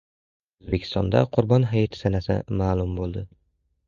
O‘zbekistonda 0.61 1.19
Qurbon 1.37 1.67
hayiti 1.73 1.99
sanasi 1.99 2.39
ma’lum 2.63 2.97
bo‘ldi 3.01 3.23